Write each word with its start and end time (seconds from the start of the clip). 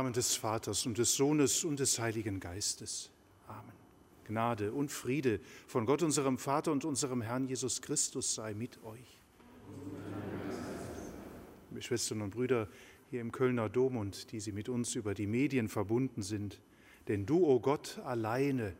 Namen 0.00 0.14
des 0.14 0.34
Vaters 0.34 0.86
und 0.86 0.96
des 0.96 1.14
Sohnes 1.14 1.62
und 1.62 1.78
des 1.78 1.98
Heiligen 1.98 2.40
Geistes. 2.40 3.10
Amen. 3.46 3.74
Gnade 4.24 4.72
und 4.72 4.90
Friede 4.90 5.40
von 5.66 5.84
Gott, 5.84 6.02
unserem 6.02 6.38
Vater 6.38 6.72
und 6.72 6.86
unserem 6.86 7.20
Herrn 7.20 7.46
Jesus 7.46 7.82
Christus 7.82 8.34
sei 8.34 8.54
mit 8.54 8.82
euch. 8.82 9.20
Liebe 11.68 11.82
Schwestern 11.82 12.22
und 12.22 12.30
Brüder 12.30 12.66
hier 13.10 13.20
im 13.20 13.30
Kölner 13.30 13.68
Dom 13.68 13.98
und 13.98 14.32
die 14.32 14.40
Sie 14.40 14.52
mit 14.52 14.70
uns 14.70 14.94
über 14.94 15.12
die 15.12 15.26
Medien 15.26 15.68
verbunden 15.68 16.22
sind, 16.22 16.62
denn 17.06 17.26
du, 17.26 17.44
o 17.44 17.56
oh 17.56 17.60
Gott, 17.60 17.98
alleine, 18.02 18.74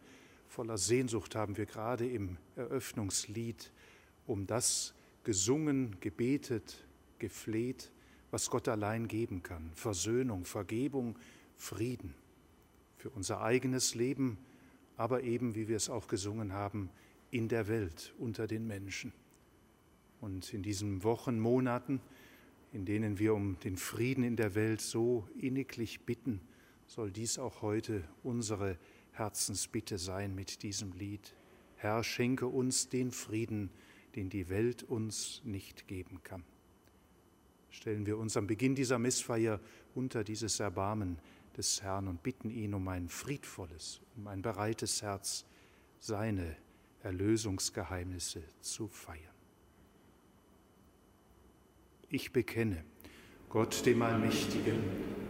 voller 0.48 0.78
Sehnsucht 0.78 1.34
haben 1.34 1.58
wir 1.58 1.66
gerade 1.66 2.08
im 2.08 2.38
Eröffnungslied 2.56 3.70
um 4.26 4.46
das 4.46 4.94
gesungen, 5.24 5.96
gebetet, 6.00 6.82
gefleht, 7.18 7.90
was 8.30 8.50
Gott 8.50 8.68
allein 8.68 9.08
geben 9.08 9.42
kann. 9.42 9.70
Versöhnung, 9.74 10.44
Vergebung, 10.44 11.18
Frieden 11.56 12.14
für 13.00 13.10
unser 13.10 13.40
eigenes 13.40 13.94
Leben, 13.94 14.36
aber 14.96 15.22
eben, 15.22 15.54
wie 15.54 15.68
wir 15.68 15.76
es 15.76 15.88
auch 15.88 16.06
gesungen 16.06 16.52
haben, 16.52 16.90
in 17.30 17.48
der 17.48 17.66
Welt, 17.68 18.14
unter 18.18 18.46
den 18.46 18.66
Menschen. 18.66 19.12
Und 20.20 20.52
in 20.52 20.62
diesen 20.62 21.02
Wochen, 21.02 21.40
Monaten, 21.40 22.00
in 22.72 22.84
denen 22.84 23.18
wir 23.18 23.34
um 23.34 23.58
den 23.60 23.78
Frieden 23.78 24.22
in 24.22 24.36
der 24.36 24.54
Welt 24.54 24.82
so 24.82 25.26
inniglich 25.38 26.00
bitten, 26.00 26.40
soll 26.86 27.10
dies 27.10 27.38
auch 27.38 27.62
heute 27.62 28.04
unsere 28.22 28.76
Herzensbitte 29.12 29.96
sein 29.96 30.34
mit 30.34 30.62
diesem 30.62 30.92
Lied. 30.92 31.34
Herr, 31.76 32.04
schenke 32.04 32.46
uns 32.46 32.90
den 32.90 33.12
Frieden, 33.12 33.70
den 34.14 34.28
die 34.28 34.50
Welt 34.50 34.82
uns 34.82 35.40
nicht 35.44 35.88
geben 35.88 36.20
kann. 36.22 36.44
Stellen 37.70 38.06
wir 38.06 38.18
uns 38.18 38.36
am 38.36 38.46
Beginn 38.46 38.74
dieser 38.74 38.98
Missfeier 38.98 39.60
unter 39.94 40.24
dieses 40.24 40.60
Erbarmen 40.60 41.18
des 41.56 41.82
Herrn 41.82 42.08
und 42.08 42.22
bitten 42.22 42.50
ihn 42.50 42.74
um 42.74 42.86
ein 42.88 43.08
friedvolles, 43.08 44.00
um 44.16 44.26
ein 44.26 44.42
bereites 44.42 45.02
Herz, 45.02 45.44
seine 45.98 46.56
Erlösungsgeheimnisse 47.02 48.42
zu 48.60 48.88
feiern. 48.88 49.20
Ich 52.08 52.32
bekenne 52.32 52.84
Gott 53.48 53.84
dem 53.86 54.02
Allmächtigen 54.02 54.78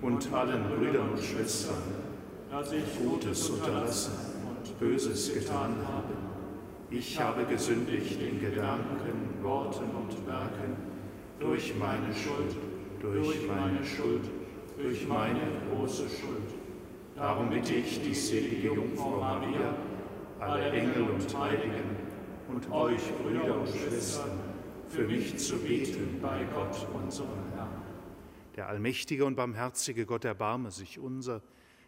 und 0.01 0.33
allen 0.33 0.69
Brüdern 0.69 1.11
und 1.11 1.23
Schwestern, 1.23 1.83
dass 2.51 2.73
ich 2.73 2.85
Gutes 2.99 3.51
unterlassen 3.51 4.15
und 4.49 4.79
Böses 4.79 5.33
getan 5.33 5.77
habe. 5.87 6.15
Ich 6.91 7.21
habe 7.21 7.45
gesündigt 7.45 8.21
in 8.21 8.41
Gedanken, 8.41 9.43
Worten 9.43 9.91
und 9.91 10.27
Werken, 10.27 10.90
durch 11.41 11.75
meine 11.77 12.15
Schuld, 12.15 12.55
durch 13.01 13.47
meine 13.49 13.85
Schuld, 13.85 14.31
durch 14.79 15.09
meine 15.09 15.41
große 15.71 16.09
Schuld. 16.09 16.55
Darum 17.17 17.51
bitte 17.51 17.75
ich 17.75 18.03
die 18.03 18.15
selige 18.15 18.75
Jungfrau 18.75 19.21
Maria, 19.21 19.75
alle 20.39 20.71
Engel 20.71 21.03
und 21.03 21.39
Heiligen 21.39 21.97
und 22.49 22.71
euch, 22.71 23.03
Brüder 23.23 23.59
und 23.59 23.69
Schwestern, 23.69 24.39
für 24.89 25.07
mich 25.07 25.37
zu 25.39 25.59
beten 25.59 26.19
bei 26.21 26.45
Gott, 26.55 26.87
unserem 26.95 27.29
Herrn. 27.55 27.83
Der 28.57 28.69
allmächtige 28.69 29.25
und 29.25 29.37
barmherzige 29.37 30.07
Gott 30.07 30.25
erbarme 30.25 30.71
sich 30.71 30.99
unser, 30.99 31.43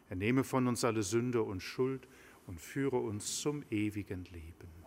er 0.09 0.17
nehme 0.17 0.45
von 0.45 0.67
uns 0.69 0.85
alle 0.85 1.03
Sünde 1.03 1.43
und 1.43 1.63
Schuld 1.63 2.09
und 2.47 2.61
führe 2.61 2.99
uns 2.99 3.41
zum 3.41 3.65
ewigen 3.71 4.25
Leben. 4.25 4.82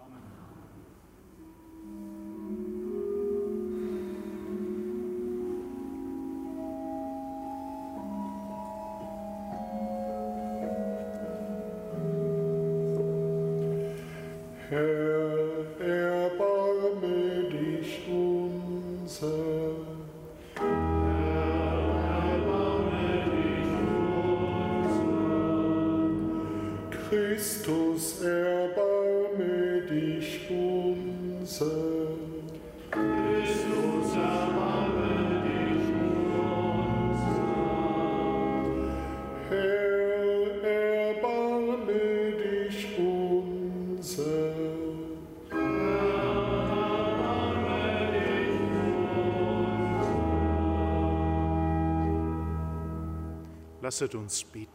Lasset 53.86 54.16
uns 54.16 54.44
beten. 54.44 54.72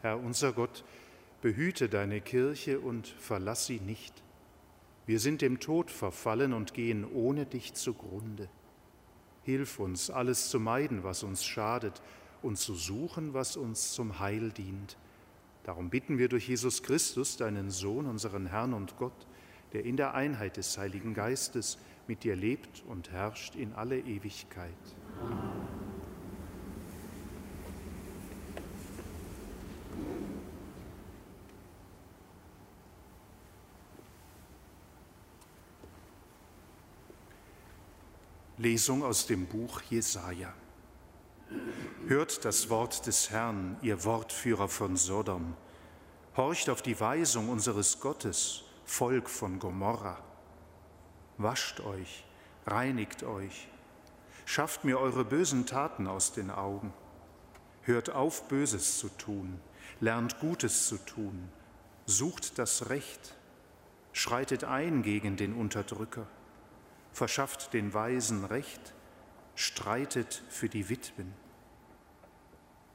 Herr 0.00 0.18
unser 0.18 0.52
Gott, 0.52 0.82
behüte 1.40 1.88
deine 1.88 2.20
Kirche 2.20 2.80
und 2.80 3.06
verlass 3.06 3.66
sie 3.66 3.78
nicht. 3.78 4.12
Wir 5.06 5.20
sind 5.20 5.40
dem 5.40 5.60
Tod 5.60 5.92
verfallen 5.92 6.52
und 6.52 6.74
gehen 6.74 7.04
ohne 7.04 7.46
dich 7.46 7.74
zugrunde. 7.74 8.48
Hilf 9.44 9.78
uns, 9.78 10.10
alles 10.10 10.50
zu 10.50 10.58
meiden, 10.58 11.04
was 11.04 11.22
uns 11.22 11.44
schadet, 11.44 12.02
und 12.42 12.58
zu 12.58 12.74
suchen, 12.74 13.34
was 13.34 13.56
uns 13.56 13.92
zum 13.92 14.18
Heil 14.18 14.50
dient. 14.50 14.96
Darum 15.62 15.90
bitten 15.90 16.18
wir 16.18 16.28
durch 16.28 16.48
Jesus 16.48 16.82
Christus, 16.82 17.36
deinen 17.36 17.70
Sohn, 17.70 18.06
unseren 18.06 18.46
Herrn 18.46 18.74
und 18.74 18.96
Gott, 18.96 19.28
der 19.72 19.84
in 19.84 19.96
der 19.96 20.14
Einheit 20.14 20.56
des 20.56 20.76
Heiligen 20.76 21.14
Geistes 21.14 21.78
mit 22.08 22.24
dir 22.24 22.34
lebt 22.34 22.82
und 22.88 23.12
herrscht 23.12 23.54
in 23.54 23.74
alle 23.74 24.00
Ewigkeit. 24.00 24.74
Amen. 25.20 25.95
Lesung 38.58 39.04
aus 39.04 39.26
dem 39.26 39.44
Buch 39.44 39.82
Jesaja. 39.82 40.50
Hört 42.06 42.42
das 42.46 42.70
Wort 42.70 43.06
des 43.06 43.28
Herrn, 43.28 43.76
ihr 43.82 44.02
Wortführer 44.04 44.68
von 44.68 44.96
Sodom. 44.96 45.54
Horcht 46.38 46.70
auf 46.70 46.80
die 46.80 46.98
Weisung 46.98 47.50
unseres 47.50 48.00
Gottes, 48.00 48.62
Volk 48.86 49.28
von 49.28 49.58
Gomorra. 49.58 50.16
Wascht 51.36 51.80
euch, 51.80 52.24
reinigt 52.66 53.24
euch, 53.24 53.68
schafft 54.46 54.84
mir 54.84 55.00
eure 55.00 55.26
bösen 55.26 55.66
Taten 55.66 56.06
aus 56.06 56.32
den 56.32 56.50
Augen. 56.50 56.94
Hört 57.82 58.08
auf, 58.08 58.48
Böses 58.48 58.98
zu 58.98 59.10
tun, 59.10 59.60
lernt 60.00 60.40
Gutes 60.40 60.88
zu 60.88 60.96
tun, 60.96 61.50
sucht 62.06 62.58
das 62.58 62.88
Recht, 62.88 63.34
schreitet 64.12 64.64
ein 64.64 65.02
gegen 65.02 65.36
den 65.36 65.52
Unterdrücker 65.52 66.26
verschafft 67.16 67.72
den 67.72 67.94
Weisen 67.94 68.44
Recht, 68.44 68.92
streitet 69.54 70.42
für 70.50 70.68
die 70.68 70.90
Witwen. 70.90 71.32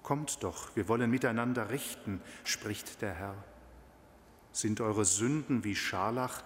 Kommt 0.03 0.43
doch, 0.43 0.75
wir 0.75 0.87
wollen 0.87 1.09
miteinander 1.09 1.71
richten, 1.71 2.21
spricht 2.43 3.01
der 3.01 3.15
Herr. 3.15 3.43
Sind 4.51 4.79
eure 4.79 5.05
Sünden 5.05 5.63
wie 5.63 5.75
Scharlach, 5.75 6.43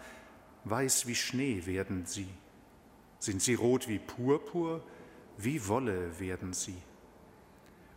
weiß 0.63 1.07
wie 1.07 1.15
Schnee 1.15 1.65
werden 1.65 2.05
sie. 2.05 2.29
Sind 3.19 3.41
sie 3.41 3.55
rot 3.55 3.89
wie 3.89 3.99
Purpur, 3.99 4.81
wie 5.35 5.67
Wolle 5.67 6.17
werden 6.17 6.53
sie. 6.53 6.77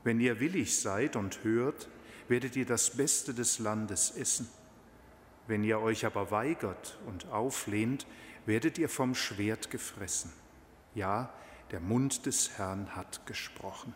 Wenn 0.02 0.18
ihr 0.18 0.40
willig 0.40 0.80
seid 0.80 1.14
und 1.14 1.44
hört, 1.44 1.88
werdet 2.26 2.56
ihr 2.56 2.66
das 2.66 2.96
Beste 2.96 3.32
des 3.32 3.60
Landes 3.60 4.10
essen. 4.10 4.48
Wenn 5.46 5.62
ihr 5.62 5.78
euch 5.78 6.04
aber 6.04 6.32
weigert 6.32 6.98
und 7.06 7.28
auflehnt, 7.28 8.08
werdet 8.48 8.78
ihr 8.78 8.88
vom 8.88 9.14
Schwert 9.14 9.70
gefressen. 9.70 10.32
Ja, 10.94 11.28
der 11.70 11.80
Mund 11.80 12.24
des 12.24 12.56
Herrn 12.56 12.96
hat 12.96 13.26
gesprochen. 13.26 13.94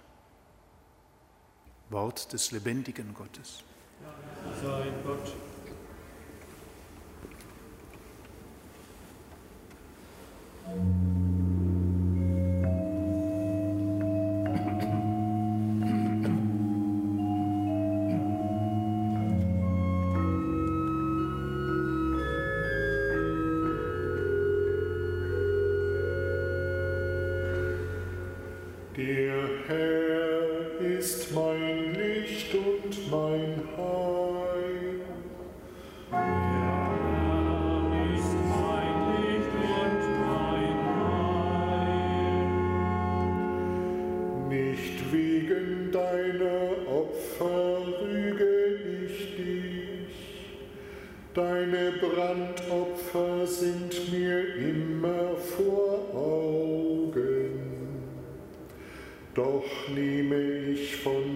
Wort 1.88 2.34
des 2.34 2.50
lebendigen 2.52 3.14
Gottes. 3.14 3.64
Sei 4.62 4.92
Gott. 5.04 5.34
Der 10.66 10.74
Herr 10.74 11.11
Brandopfer 52.02 53.46
sind 53.46 54.10
mir 54.10 54.56
immer 54.56 55.36
vor 55.36 56.00
Augen. 56.12 57.60
Doch 59.34 59.64
nehme 59.94 60.72
ich 60.72 60.96
von 60.96 61.31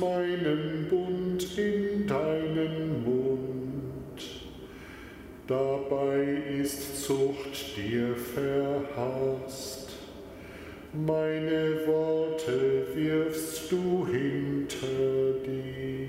meinen 0.00 0.86
Bund 0.88 1.46
in 1.58 2.06
deinen 2.06 3.04
Mund? 3.04 4.20
Dabei 5.46 6.38
ist 6.60 7.04
Zucht 7.04 7.76
dir 7.76 8.14
verhasst. 8.16 9.90
Meine 10.92 11.86
Worte 11.86 12.86
wirfst 12.94 13.70
du 13.70 14.06
hinter 14.06 15.32
dich. 15.46 15.99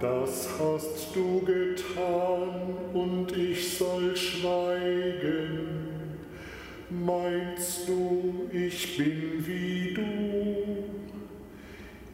Das 0.00 0.48
hast 0.58 1.14
du 1.14 1.40
getan 1.40 2.48
und 2.94 3.36
ich 3.36 3.76
soll 3.76 4.16
schweigen. 4.16 5.68
Meinst 6.88 7.86
du, 7.86 8.48
ich 8.50 8.96
bin 8.96 9.44
wie 9.46 9.92
du? 9.92 10.00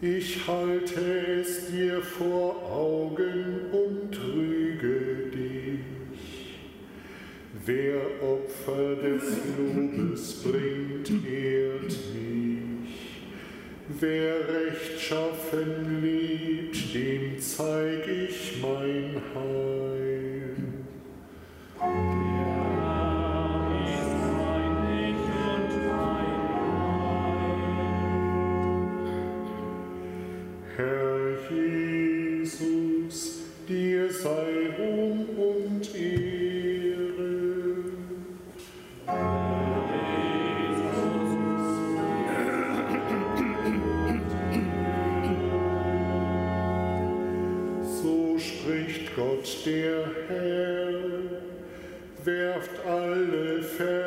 Ich 0.04 0.48
halte 0.48 1.00
es 1.40 1.70
dir 1.70 2.02
vor 2.02 2.56
Augen 2.72 3.70
und 3.72 4.18
rüge 4.20 5.30
dich. 5.32 6.58
Wer 7.64 8.00
Opfer 8.20 8.96
des 8.96 9.22
Lobes 9.56 10.42
bringt, 10.42 11.08
ehrt 11.24 11.96
mich. 12.14 12.45
Wer 13.88 14.34
rechtschaffen 14.48 16.02
liebt, 16.02 16.92
dem 16.92 17.38
zeig 17.38 18.08
ich 18.08 18.60
mein 18.60 19.22
Heil. 19.32 20.05
Alle 52.84 53.62
Vergehen 53.62 54.05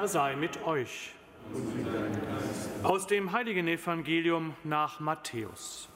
Herr 0.00 0.08
sei 0.08 0.34
mit 0.34 0.64
euch. 0.64 1.12
Aus 2.82 3.06
dem 3.06 3.32
heiligen 3.32 3.68
Evangelium 3.68 4.54
nach 4.64 4.98
Matthäus. 4.98 5.90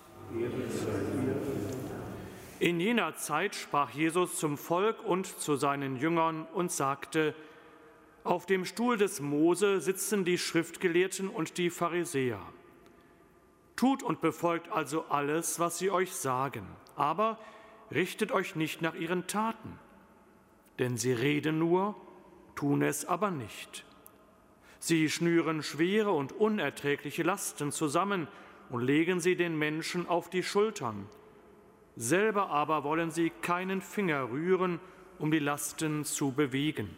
In 2.60 2.80
jener 2.80 3.14
Zeit 3.14 3.54
sprach 3.54 3.92
Jesus 3.92 4.36
zum 4.36 4.58
Volk 4.58 5.02
und 5.02 5.26
zu 5.26 5.56
seinen 5.56 5.96
Jüngern 5.96 6.46
und 6.52 6.70
sagte, 6.70 7.34
Auf 8.24 8.44
dem 8.44 8.66
Stuhl 8.66 8.98
des 8.98 9.22
Mose 9.22 9.80
sitzen 9.80 10.26
die 10.26 10.36
Schriftgelehrten 10.36 11.30
und 11.30 11.56
die 11.56 11.70
Pharisäer. 11.70 12.40
Tut 13.74 14.02
und 14.02 14.20
befolgt 14.20 14.70
also 14.70 15.06
alles, 15.08 15.58
was 15.60 15.78
sie 15.78 15.90
euch 15.90 16.12
sagen, 16.12 16.66
aber 16.94 17.38
richtet 17.90 18.32
euch 18.32 18.54
nicht 18.54 18.82
nach 18.82 18.96
ihren 18.96 19.26
Taten, 19.26 19.78
denn 20.78 20.98
sie 20.98 21.14
reden 21.14 21.58
nur, 21.58 21.96
tun 22.54 22.82
es 22.82 23.06
aber 23.06 23.30
nicht. 23.30 23.86
Sie 24.86 25.08
schnüren 25.08 25.62
schwere 25.62 26.10
und 26.10 26.32
unerträgliche 26.32 27.22
Lasten 27.22 27.72
zusammen 27.72 28.28
und 28.68 28.82
legen 28.82 29.18
sie 29.18 29.34
den 29.34 29.58
Menschen 29.58 30.06
auf 30.06 30.28
die 30.28 30.42
Schultern. 30.42 31.06
Selber 31.96 32.50
aber 32.50 32.84
wollen 32.84 33.10
sie 33.10 33.30
keinen 33.30 33.80
Finger 33.80 34.28
rühren, 34.30 34.80
um 35.18 35.30
die 35.30 35.38
Lasten 35.38 36.04
zu 36.04 36.32
bewegen. 36.32 36.90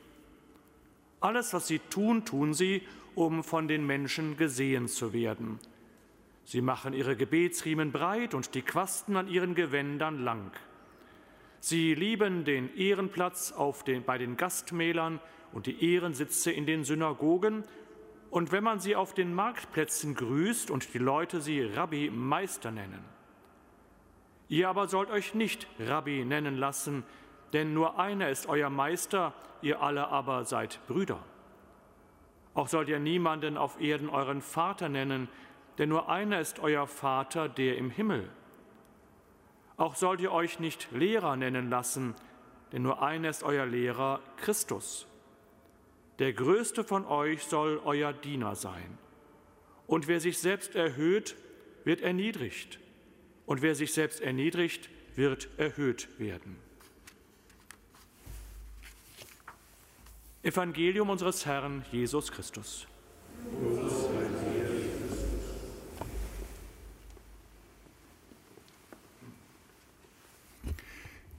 Alles, 1.21 1.55
was 1.55 1.69
sie 1.69 1.79
tun, 1.79 2.25
tun 2.25 2.55
sie, 2.55 2.83
um 3.15 3.45
von 3.45 3.69
den 3.69 3.87
Menschen 3.87 4.37
gesehen 4.37 4.89
zu 4.89 5.13
werden. 5.13 5.61
Sie 6.43 6.63
machen 6.63 6.93
ihre 6.93 7.15
Gebetsriemen 7.15 7.93
breit 7.93 8.35
und 8.35 8.57
die 8.57 8.63
Quasten 8.63 9.17
an 9.17 9.29
ihren 9.29 9.55
Gewändern 9.55 10.25
lang. 10.25 10.51
Sie 11.69 11.97
lieben 11.97 12.45
den 12.45 12.73
Ehrenplatz 12.77 13.53
den, 13.89 14.05
bei 14.05 14.19
den 14.19 14.37
Gastmählern 14.37 15.19
und 15.53 15.67
die 15.67 15.95
Ehrensitze 15.95 16.53
in 16.53 16.65
den 16.65 16.85
Synagogen. 16.85 17.65
Und 18.31 18.53
wenn 18.53 18.63
man 18.63 18.79
sie 18.79 18.95
auf 18.95 19.15
den 19.15 19.35
Marktplätzen 19.35 20.15
grüßt 20.15 20.71
und 20.71 20.95
die 20.95 20.99
Leute 20.99 21.41
sie 21.41 21.63
Rabbi 21.63 22.09
Meister 22.11 22.71
nennen. 22.71 23.05
Ihr 24.49 24.69
aber 24.69 24.87
sollt 24.87 25.11
euch 25.11 25.35
nicht 25.35 25.67
Rabbi 25.81 26.25
nennen 26.25 26.57
lassen, 26.57 27.03
denn 27.53 27.75
nur 27.75 27.99
einer 27.99 28.31
ist 28.31 28.49
euer 28.49 28.71
Meister, 28.71 29.35
ihr 29.61 29.83
alle 29.83 30.07
aber 30.07 30.45
seid 30.45 30.79
Brüder. 30.87 31.19
Auch 32.55 32.69
sollt 32.69 32.89
ihr 32.89 33.01
niemanden 33.01 33.57
auf 33.57 33.81
Erden 33.81 34.09
euren 34.09 34.41
Vater 34.41 34.89
nennen, 34.89 35.29
denn 35.79 35.89
nur 35.89 36.09
einer 36.09 36.39
ist 36.39 36.61
euer 36.61 36.87
Vater, 36.87 37.49
der 37.49 37.77
im 37.77 37.91
Himmel. 37.91 38.31
Auch 39.77 39.95
sollt 39.95 40.21
ihr 40.21 40.33
euch 40.33 40.59
nicht 40.59 40.91
Lehrer 40.93 41.37
nennen 41.37 41.69
lassen, 41.69 42.15
denn 42.73 42.83
nur 42.83 43.03
einer 43.03 43.29
ist 43.29 43.43
euer 43.43 43.67
Lehrer, 43.67 44.21
Christus. 44.37 45.07
Der 46.19 46.33
größte 46.33 46.83
von 46.83 47.05
euch 47.05 47.45
soll 47.45 47.81
euer 47.85 48.13
Diener 48.13 48.55
sein. 48.55 48.99
Und 49.87 50.09
wer 50.09 50.21
sich 50.21 50.39
selbst 50.39 50.75
erhöht, 50.75 51.37
wird 51.85 52.01
erniedrigt. 52.01 52.81
Und 53.45 53.63
wer 53.63 53.75
sich 53.75 53.93
selbst 53.93 54.21
erniedrigt, 54.21 54.89
wird 55.15 55.49
erhöht 55.59 56.09
werden. 56.19 56.57
Evangelium 60.43 61.11
unseres 61.11 61.45
Herrn 61.45 61.85
Jesus 61.93 62.33
Christus. 62.33 62.87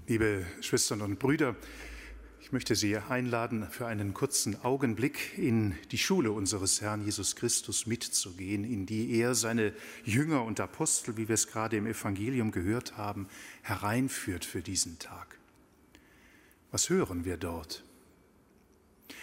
Liebe 0.09 0.45
Schwestern 0.61 1.01
und 1.01 1.19
Brüder, 1.19 1.57
Ich 2.39 2.53
möchte 2.53 2.75
Sie 2.75 2.95
einladen, 2.95 3.67
für 3.69 3.87
einen 3.87 4.13
kurzen 4.13 4.63
Augenblick 4.63 5.37
in 5.37 5.75
die 5.91 5.97
Schule 5.97 6.31
unseres 6.31 6.79
Herrn 6.79 7.03
Jesus 7.03 7.35
Christus 7.35 7.87
mitzugehen, 7.87 8.63
in 8.63 8.85
die 8.85 9.19
er 9.19 9.35
seine 9.35 9.73
Jünger 10.05 10.45
und 10.45 10.61
Apostel, 10.61 11.17
wie 11.17 11.27
wir 11.27 11.33
es 11.33 11.47
gerade 11.47 11.75
im 11.75 11.85
Evangelium 11.85 12.51
gehört 12.51 12.95
haben, 12.95 13.27
hereinführt 13.63 14.45
für 14.45 14.61
diesen 14.61 14.97
Tag. 14.97 15.37
Was 16.71 16.89
hören 16.89 17.25
wir 17.25 17.35
dort? 17.35 17.83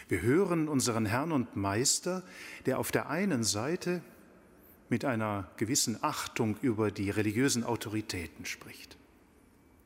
Wir 0.09 0.21
hören 0.21 0.69
unseren 0.69 1.07
Herrn 1.07 1.33
und 1.33 1.57
Meister, 1.57 2.23
der 2.67 2.79
auf 2.79 2.93
der 2.93 3.09
einen 3.09 3.43
Seite 3.43 4.03
mit 4.91 5.07
einer 5.07 5.51
gewissen 5.57 5.97
Achtung 6.03 6.59
über 6.61 6.91
die 6.91 7.09
religiösen 7.09 7.65
Autoritäten 7.65 8.45
spricht 8.45 8.99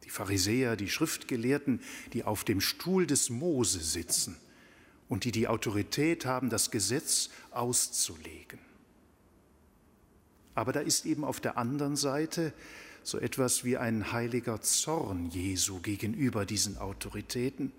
die 0.09 0.15
Pharisäer, 0.15 0.75
die 0.77 0.89
Schriftgelehrten, 0.89 1.83
die 2.15 2.25
auf 2.25 2.43
dem 2.43 2.63
Stuhl 2.63 3.07
des 3.07 3.29
Mose 3.29 3.81
sitzen 3.81 4.39
und 5.07 5.25
die 5.25 5.33
die 5.33 5.49
Autorität 5.49 6.25
haben, 6.25 6.49
das 6.49 6.71
Gesetz 6.71 7.29
auszulegen. 7.51 8.59
Aber 10.55 10.73
da 10.73 10.81
ist 10.81 11.05
eben 11.05 11.25
auf 11.25 11.41
der 11.41 11.59
anderen 11.59 11.95
Seite 11.95 12.55
so 13.03 13.19
etwas 13.19 13.65
wie 13.65 13.77
ein 13.77 14.11
heiliger 14.11 14.63
Zorn 14.63 15.29
Jesu 15.29 15.81
gegenüber 15.81 16.47
diesen 16.47 16.79
Autoritäten, 16.79 17.71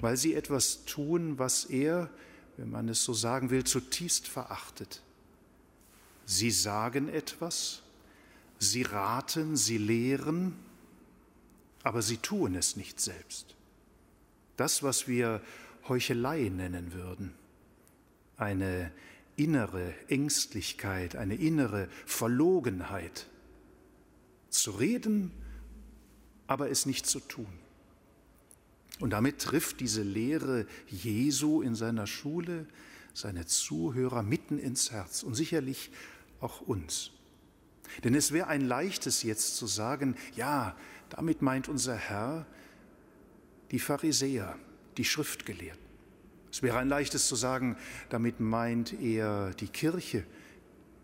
weil 0.00 0.16
sie 0.16 0.32
etwas 0.34 0.86
tun, 0.86 1.38
was 1.38 1.66
er, 1.66 2.08
wenn 2.56 2.70
man 2.70 2.88
es 2.88 3.04
so 3.04 3.12
sagen 3.12 3.50
will, 3.50 3.64
zutiefst 3.64 4.28
verachtet. 4.28 5.02
Sie 6.24 6.50
sagen 6.50 7.10
etwas, 7.10 7.82
sie 8.58 8.82
raten, 8.82 9.58
sie 9.58 9.76
lehren, 9.76 10.56
aber 11.86 12.02
sie 12.02 12.16
tun 12.16 12.56
es 12.56 12.74
nicht 12.74 12.98
selbst. 12.98 13.54
Das, 14.56 14.82
was 14.82 15.06
wir 15.06 15.40
Heuchelei 15.86 16.48
nennen 16.48 16.92
würden, 16.92 17.32
eine 18.36 18.90
innere 19.36 19.94
Ängstlichkeit, 20.08 21.14
eine 21.14 21.36
innere 21.36 21.88
Verlogenheit, 22.04 23.28
zu 24.50 24.72
reden, 24.72 25.30
aber 26.48 26.70
es 26.70 26.86
nicht 26.86 27.06
zu 27.06 27.20
tun. 27.20 27.46
Und 28.98 29.10
damit 29.10 29.38
trifft 29.38 29.78
diese 29.78 30.02
Lehre 30.02 30.66
Jesu 30.88 31.62
in 31.62 31.76
seiner 31.76 32.08
Schule 32.08 32.66
seine 33.14 33.46
Zuhörer 33.46 34.24
mitten 34.24 34.58
ins 34.58 34.90
Herz 34.90 35.22
und 35.22 35.36
sicherlich 35.36 35.92
auch 36.40 36.62
uns. 36.62 37.12
Denn 38.02 38.16
es 38.16 38.32
wäre 38.32 38.48
ein 38.48 38.66
leichtes 38.66 39.22
jetzt 39.22 39.56
zu 39.56 39.68
sagen, 39.68 40.16
ja, 40.34 40.74
damit 41.10 41.42
meint 41.42 41.68
unser 41.68 41.96
Herr 41.96 42.46
die 43.70 43.78
Pharisäer, 43.78 44.56
die 44.96 45.04
Schriftgelehrten. 45.04 45.84
Es 46.50 46.62
wäre 46.62 46.78
ein 46.78 46.88
leichtes 46.88 47.28
zu 47.28 47.36
sagen, 47.36 47.76
damit 48.08 48.40
meint 48.40 48.92
er 48.92 49.50
die 49.54 49.68
Kirche, 49.68 50.24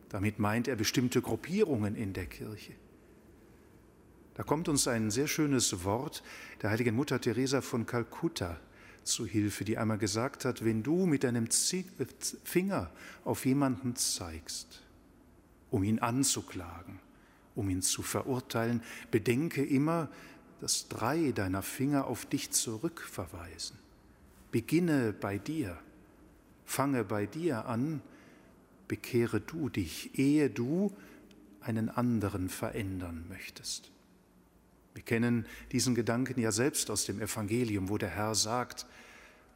damit 0.09 0.39
meint 0.39 0.69
er 0.69 0.77
bestimmte 0.77 1.21
Gruppierungen 1.21 1.95
in 1.95 2.13
der 2.13 2.27
Kirche. 2.27 2.73
Da 4.35 4.43
kommt 4.43 4.69
uns 4.69 4.89
ein 4.89 5.11
sehr 5.11 5.27
schönes 5.27 5.85
Wort 5.85 6.23
der 6.63 6.71
heiligen 6.71 6.95
Mutter 6.95 7.21
Teresa 7.21 7.61
von 7.61 7.85
Kalkutta 7.85 8.59
zu 9.05 9.27
Hilfe, 9.27 9.65
die 9.65 9.77
einmal 9.77 9.99
gesagt 9.99 10.45
hat, 10.45 10.65
wenn 10.65 10.83
du 10.83 11.07
mit 11.07 11.25
deinem 11.25 11.49
Finger 12.45 12.91
auf 13.25 13.45
jemanden 13.45 13.97
zeigst, 13.97 14.83
um 15.71 15.83
ihn 15.83 15.99
anzuklagen, 15.99 16.99
um 17.55 17.69
ihn 17.69 17.83
zu 17.83 18.03
verurteilen, 18.03 18.83
bedenke 19.11 19.65
immer, 19.65 20.09
dass 20.61 20.89
drei 20.89 21.33
deiner 21.33 21.63
Finger 21.63 22.07
auf 22.07 22.25
dich 22.27 22.51
zurückverweisen. 22.51 23.79
Beginne 24.51 25.13
bei 25.13 25.39
dir, 25.39 25.79
fange 26.65 27.05
bei 27.05 27.27
dir 27.27 27.67
an, 27.67 28.01
bekehre 28.87 29.41
du 29.41 29.69
dich, 29.69 30.19
ehe 30.19 30.51
du 30.51 30.93
einen 31.61 31.89
anderen 31.89 32.49
verändern 32.49 33.25
möchtest. 33.29 33.91
Wir 34.95 35.03
kennen 35.03 35.47
diesen 35.73 35.95
Gedanken 35.95 36.41
ja 36.41 36.53
selbst 36.53 36.91
aus 36.91 37.07
dem 37.07 37.21
Evangelium, 37.21 37.89
wo 37.89 37.99
der 37.99 38.11
Herr 38.11 38.35
sagt, 38.35 38.87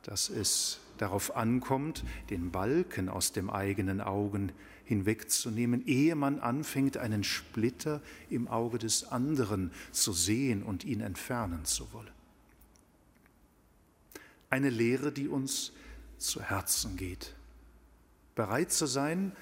dass 0.02 0.28
es 0.28 0.78
darauf 0.98 1.36
ankommt, 1.36 2.04
den 2.30 2.50
Balken 2.50 3.08
aus 3.08 3.32
dem 3.32 3.50
eigenen 3.50 4.00
Augen 4.00 4.52
hinwegzunehmen, 4.84 5.86
ehe 5.86 6.14
man 6.14 6.38
anfängt, 6.38 6.96
einen 6.96 7.24
Splitter 7.24 8.00
im 8.30 8.48
Auge 8.48 8.78
des 8.78 9.04
anderen 9.04 9.72
zu 9.92 10.12
sehen 10.12 10.62
und 10.62 10.84
ihn 10.84 11.00
entfernen 11.00 11.64
zu 11.64 11.92
wollen. 11.92 12.10
Eine 14.48 14.70
Lehre, 14.70 15.10
die 15.10 15.28
uns 15.28 15.72
zu 16.18 16.40
Herzen 16.40 16.96
geht. 16.96 17.34
Bereit 18.36 18.70
zu 18.70 18.86
sein, 18.86 19.32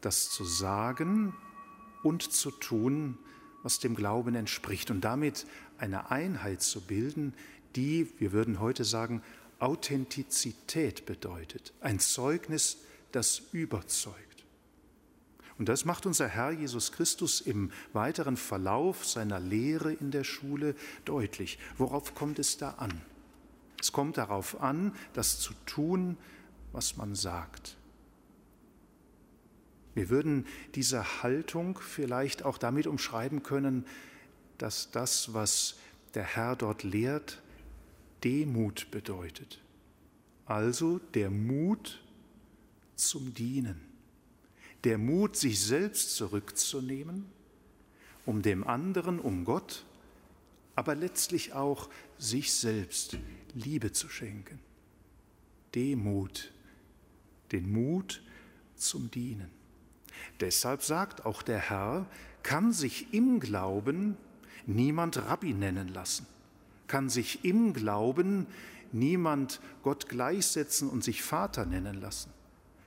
das 0.00 0.30
zu 0.30 0.44
sagen 0.44 1.34
und 2.02 2.22
zu 2.22 2.50
tun, 2.50 3.18
was 3.62 3.80
dem 3.80 3.94
Glauben 3.94 4.34
entspricht 4.34 4.90
und 4.90 5.02
damit 5.02 5.46
eine 5.78 6.10
Einheit 6.10 6.62
zu 6.62 6.80
bilden, 6.80 7.34
die, 7.76 8.08
wir 8.18 8.32
würden 8.32 8.60
heute 8.60 8.84
sagen, 8.84 9.22
Authentizität 9.58 11.06
bedeutet, 11.06 11.72
ein 11.80 11.98
Zeugnis, 11.98 12.78
das 13.12 13.42
überzeugt. 13.52 14.44
Und 15.58 15.68
das 15.68 15.84
macht 15.84 16.06
unser 16.06 16.28
Herr 16.28 16.52
Jesus 16.52 16.92
Christus 16.92 17.40
im 17.40 17.72
weiteren 17.92 18.36
Verlauf 18.36 19.04
seiner 19.04 19.40
Lehre 19.40 19.92
in 19.92 20.12
der 20.12 20.22
Schule 20.22 20.76
deutlich. 21.04 21.58
Worauf 21.76 22.14
kommt 22.14 22.38
es 22.38 22.58
da 22.58 22.70
an? 22.72 23.00
Es 23.80 23.90
kommt 23.90 24.18
darauf 24.18 24.60
an, 24.60 24.94
das 25.14 25.40
zu 25.40 25.52
tun, 25.66 26.16
was 26.72 26.96
man 26.96 27.16
sagt. 27.16 27.76
Wir 29.94 30.10
würden 30.10 30.46
diese 30.76 31.22
Haltung 31.24 31.78
vielleicht 31.80 32.44
auch 32.44 32.58
damit 32.58 32.86
umschreiben 32.86 33.42
können, 33.42 33.84
dass 34.58 34.92
das, 34.92 35.34
was 35.34 35.76
der 36.14 36.22
Herr 36.22 36.54
dort 36.54 36.84
lehrt, 36.84 37.42
Demut 38.24 38.90
bedeutet. 38.90 39.60
Also 40.46 40.98
der 41.14 41.30
Mut 41.30 42.02
zum 42.96 43.34
Dienen 43.34 43.88
der 44.84 44.98
Mut, 44.98 45.36
sich 45.36 45.60
selbst 45.60 46.16
zurückzunehmen, 46.16 47.26
um 48.26 48.42
dem 48.42 48.66
anderen, 48.66 49.18
um 49.18 49.44
Gott, 49.44 49.84
aber 50.74 50.94
letztlich 50.94 51.52
auch 51.54 51.88
sich 52.18 52.52
selbst 52.52 53.18
Liebe 53.54 53.92
zu 53.92 54.08
schenken. 54.08 54.60
Demut, 55.74 56.52
den 57.50 57.70
Mut 57.72 58.22
zum 58.76 59.10
Dienen. 59.10 59.50
Deshalb 60.40 60.82
sagt 60.82 61.26
auch 61.26 61.42
der 61.42 61.58
Herr, 61.58 62.06
kann 62.42 62.72
sich 62.72 63.12
im 63.12 63.40
Glauben 63.40 64.16
niemand 64.66 65.16
Rabbi 65.16 65.52
nennen 65.54 65.88
lassen, 65.88 66.26
kann 66.88 67.08
sich 67.08 67.44
im 67.44 67.72
Glauben 67.72 68.46
niemand 68.92 69.60
Gott 69.82 70.08
gleichsetzen 70.08 70.88
und 70.88 71.04
sich 71.04 71.22
Vater 71.22 71.66
nennen 71.66 72.00
lassen. 72.00 72.30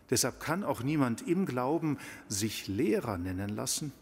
Deshalb 0.10 0.41
kann 0.41 0.63
auch 0.63 0.84
niemand 0.84 1.27
im 1.27 1.46
Glauben 1.46 1.98
sich 2.27 2.67
Lehrer 2.67 3.17
nennen 3.17 3.50
lassen, 3.50 3.93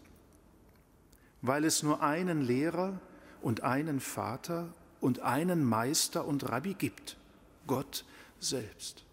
weil 1.40 1.64
es 1.64 1.82
nur 1.82 2.02
einen 2.02 2.42
Lehrer 2.42 3.00
und 3.42 3.62
einen 3.62 4.00
Vater 4.00 4.68
und 5.00 5.20
einen 5.20 5.64
Meister 5.64 6.26
und 6.26 6.48
Rabbi 6.48 6.74
gibt, 6.74 7.16
Gott 7.66 8.04
selbst. 8.40 9.04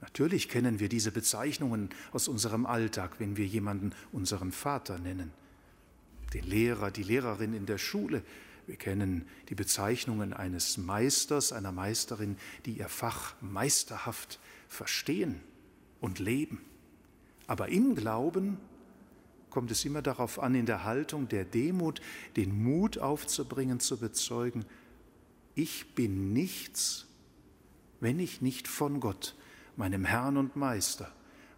Natürlich 0.00 0.48
kennen 0.48 0.80
wir 0.80 0.88
diese 0.88 1.10
Bezeichnungen 1.10 1.90
aus 2.12 2.28
unserem 2.28 2.66
Alltag, 2.66 3.16
wenn 3.18 3.36
wir 3.36 3.46
jemanden 3.46 3.92
unseren 4.12 4.52
Vater 4.52 4.98
nennen. 4.98 5.32
Den 6.32 6.44
Lehrer, 6.44 6.90
die 6.90 7.02
Lehrerin 7.02 7.52
in 7.52 7.66
der 7.66 7.78
Schule. 7.78 8.22
Wir 8.68 8.76
kennen 8.76 9.26
die 9.48 9.54
Bezeichnungen 9.54 10.34
eines 10.34 10.76
Meisters, 10.76 11.54
einer 11.54 11.72
Meisterin, 11.72 12.36
die 12.66 12.72
ihr 12.72 12.90
Fach 12.90 13.34
meisterhaft 13.40 14.38
verstehen 14.68 15.40
und 16.02 16.18
leben. 16.18 16.60
Aber 17.46 17.70
im 17.70 17.94
Glauben 17.94 18.58
kommt 19.48 19.70
es 19.70 19.86
immer 19.86 20.02
darauf 20.02 20.38
an, 20.38 20.54
in 20.54 20.66
der 20.66 20.84
Haltung 20.84 21.28
der 21.28 21.46
Demut 21.46 22.02
den 22.36 22.62
Mut 22.62 22.98
aufzubringen, 22.98 23.80
zu 23.80 23.96
bezeugen, 23.96 24.66
ich 25.54 25.94
bin 25.94 26.34
nichts, 26.34 27.06
wenn 28.00 28.20
ich 28.20 28.42
nicht 28.42 28.68
von 28.68 29.00
Gott, 29.00 29.34
meinem 29.76 30.04
Herrn 30.04 30.36
und 30.36 30.56
Meister, 30.56 31.10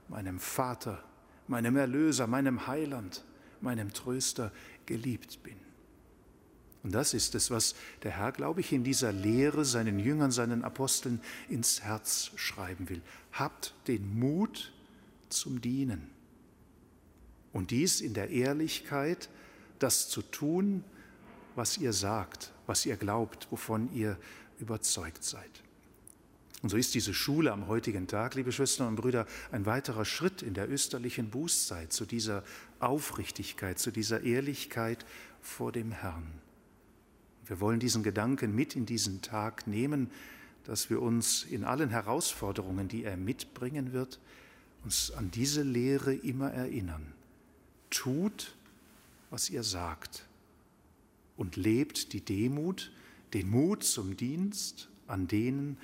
meinem 0.07 0.39
Vater, 0.39 1.03
meinem 1.49 1.75
Erlöser, 1.77 2.29
meinem 2.29 2.69
Heiland, 2.69 3.25
meinem 3.61 3.93
Tröster 3.93 4.53
geliebt 4.87 5.43
bin. 5.43 5.57
Und 6.83 6.93
das 6.93 7.13
ist 7.13 7.35
es, 7.35 7.51
was 7.51 7.75
der 8.03 8.13
Herr, 8.13 8.33
glaube 8.33 8.61
ich, 8.61 8.73
in 8.73 8.85
dieser 8.85 9.13
Lehre 9.13 9.65
seinen 9.65 9.99
Jüngern, 9.99 10.31
seinen 10.31 10.65
Aposteln 10.65 11.21
ins 11.49 11.83
Herz 11.83 12.31
schreiben 12.37 12.89
will. 12.89 13.03
Habt 13.33 13.75
den 13.87 14.19
Mut 14.19 14.73
zum 15.29 15.61
Dienen. 15.61 16.11
Und 17.53 17.71
dies 17.71 18.01
in 18.01 18.15
der 18.15 18.31
Ehrlichkeit, 18.31 19.29
das 19.79 20.09
zu 20.09 20.23
tun, 20.23 20.85
was 21.55 21.79
ihr 21.79 21.93
sagt, 21.93 22.53
was 22.67 22.87
ihr 22.87 22.97
glaubt, 22.97 23.49
wovon 23.51 23.93
ihr 23.93 24.17
überzeugt 24.59 25.25
seid. 25.25 25.51
Und 26.63 26.69
so 26.69 26.77
ist 26.77 26.95
diese 26.95 27.15
Schule 27.15 27.53
am 27.53 27.69
heutigen 27.69 28.07
Tag, 28.07 28.35
liebe 28.35 28.53
Schwestern 28.53 28.89
und 28.89 28.97
Brüder, 28.97 29.27
ein 29.51 29.65
weiterer 29.65 30.05
Schritt 30.05 30.43
in 30.43 30.55
der 30.55 30.71
österlichen 30.71 31.31
Bußzeit 31.31 31.93
zu 31.93 32.05
dieser 32.05 32.45
Aufrichtigkeit, 32.81 33.79
zu 33.79 33.91
dieser 33.91 34.23
Ehrlichkeit 34.23 35.07
vor 35.41 35.73
dem 35.73 35.91
Herrn. 35.91 36.40
Wir 37.51 37.59
wollen 37.59 37.81
diesen 37.81 38.05
Gedanken 38.05 38.55
mit 38.55 38.77
in 38.77 38.87
diesen 38.87 39.23
Tag 39.23 39.67
nehmen, 39.67 40.09
dass 40.63 40.89
wir 40.89 41.03
uns 41.03 41.43
in 41.43 41.65
allen 41.65 41.91
Herausforderungen, 41.91 42.87
die 42.87 43.03
er 43.03 43.17
mitbringen 43.17 43.93
wird, 43.93 44.21
uns 44.85 45.11
an 45.11 45.33
diese 45.33 45.65
Lehre 45.65 46.15
immer 46.15 46.53
erinnern. 46.53 47.13
Tut, 47.91 48.55
was 49.31 49.51
ihr 49.51 49.65
sagt 49.65 50.29
und 51.37 51.57
lebt 51.57 52.13
die 52.13 52.21
Demut, 52.21 52.93
den 53.35 53.51
Mut 53.51 53.83
zum 53.83 54.17
Dienst 54.17 54.89
an 55.09 55.27
denen, 55.27 55.77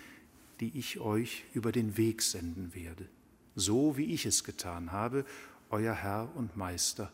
die 0.60 0.70
ich 0.78 1.00
euch 1.00 1.46
über 1.52 1.72
den 1.72 1.96
Weg 1.96 2.22
senden 2.22 2.76
werde, 2.76 3.08
so 3.56 3.96
wie 3.96 4.14
ich 4.14 4.24
es 4.24 4.44
getan 4.44 4.92
habe, 4.92 5.26
euer 5.70 5.94
Herr 5.94 6.30
und 6.36 6.56
Meister, 6.56 7.12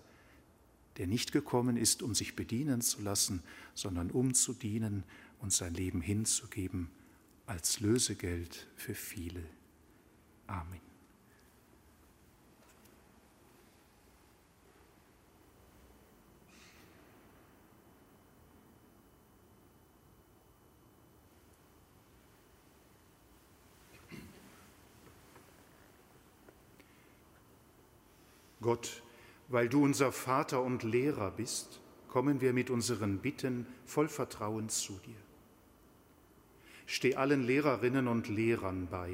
der 0.99 1.07
nicht 1.07 1.33
gekommen 1.33 1.77
ist, 1.77 2.03
um 2.03 2.15
sich 2.15 2.37
bedienen 2.37 2.81
zu 2.81 3.03
lassen, 3.03 3.43
sondern 3.75 4.11
um 4.11 4.35
zu 4.35 4.53
dienen 4.53 5.05
und 5.41 5.53
sein 5.53 5.75
Leben 5.75 6.01
hinzugeben 6.01 6.91
als 7.47 7.81
Lösegeld 7.81 8.69
für 8.77 8.95
viele. 8.95 9.43
Amen. 10.47 10.81
Gott, 28.63 29.03
weil 29.53 29.69
du 29.69 29.85
unser 29.85 30.12
Vater 30.12 30.62
und 30.62 30.83
Lehrer 30.83 31.31
bist, 31.31 31.81
kommen 32.09 32.41
wir 32.41 32.55
mit 32.55 32.71
unseren 32.71 33.19
Bitten 33.19 33.67
voll 33.85 34.09
Vertrauen 34.09 34.71
zu 34.71 34.95
dir. 35.05 35.21
Steh 36.87 37.17
allen 37.17 37.43
Lehrerinnen 37.47 38.09
und 38.09 38.29
Lehrern 38.29 38.88
bei. 38.91 39.12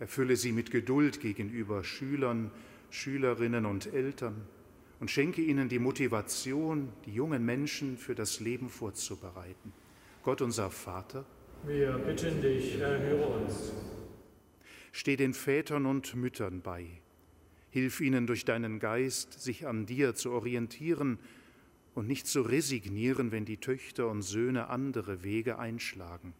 Erfülle 0.00 0.36
sie 0.36 0.50
mit 0.50 0.72
Geduld 0.72 1.20
gegenüber 1.20 1.84
Schülern, 1.84 2.50
Schülerinnen 2.90 3.64
und 3.64 3.92
Eltern 3.94 4.42
und 4.98 5.10
schenke 5.10 5.40
ihnen 5.40 5.68
die 5.68 5.78
Motivation, 5.78 6.92
die 7.06 7.14
jungen 7.14 7.44
Menschen 7.44 7.96
für 7.96 8.16
das 8.16 8.40
Leben 8.40 8.68
vorzubereiten. 8.68 9.72
Gott 10.24 10.42
unser 10.42 10.70
Vater, 10.70 11.24
wir 11.64 11.92
bitten 11.98 12.42
dich, 12.42 12.78
erhöre 12.80 13.26
uns. 13.26 13.72
Steh 14.90 15.16
den 15.16 15.32
Vätern 15.32 15.86
und 15.86 16.16
Müttern 16.16 16.60
bei 16.60 17.00
Hilf 17.70 18.00
ihnen 18.00 18.26
durch 18.26 18.44
deinen 18.44 18.78
Geist, 18.78 19.40
sich 19.40 19.66
an 19.66 19.86
dir 19.86 20.14
zu 20.14 20.30
orientieren 20.32 21.18
und 21.94 22.06
nicht 22.06 22.26
zu 22.26 22.42
resignieren, 22.42 23.32
wenn 23.32 23.44
die 23.44 23.58
Töchter 23.58 24.08
und 24.08 24.22
Söhne 24.22 24.68
andere 24.68 25.22
Wege 25.22 25.58
einschlagen. 25.58 26.34